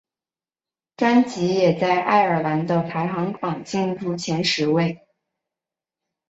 [0.97, 5.05] 专辑也在爱尔兰的排行榜进入前十位。